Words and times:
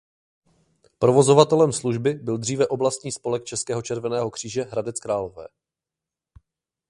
Provozovatelem 0.99 1.73
služby 1.73 2.13
byl 2.13 2.37
dříve 2.37 2.67
Oblastní 2.67 3.11
spolek 3.11 3.43
Českého 3.43 3.81
červeného 3.81 4.31
kříže 4.31 4.63
Hradec 4.63 4.99
Králové. 4.99 5.47